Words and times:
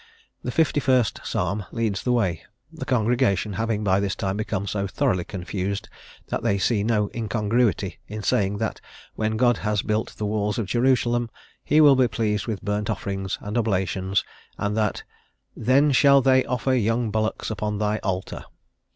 The 0.43 0.49
51st 0.49 1.23
Psalm 1.23 1.63
leads 1.71 2.01
the 2.01 2.11
way, 2.11 2.41
the 2.73 2.85
congregation 2.85 3.53
having 3.53 3.83
by 3.83 3.99
this 3.99 4.15
time 4.15 4.35
become 4.35 4.65
so 4.65 4.87
thoroughly 4.87 5.23
confused 5.23 5.89
that 6.29 6.41
they 6.41 6.57
see 6.57 6.83
no 6.83 7.11
incongruity 7.13 7.99
in 8.07 8.23
saying 8.23 8.57
that 8.57 8.81
when 9.13 9.37
God 9.37 9.57
has 9.57 9.83
built 9.83 10.15
the 10.17 10.25
walls 10.25 10.57
of 10.57 10.65
Jerusalem, 10.65 11.29
he 11.63 11.79
will 11.81 11.95
be 11.95 12.07
pleased 12.07 12.47
with 12.47 12.63
burnt 12.65 12.89
offerings 12.89 13.37
and 13.41 13.55
oblations, 13.59 14.23
and 14.57 14.75
that 14.75 15.03
"then 15.55 15.91
shall 15.91 16.19
they 16.19 16.45
offer 16.45 16.73
young 16.73 17.11
bullocks 17.11 17.51
upon 17.51 17.77
thy 17.77 17.99
altar." 17.99 18.45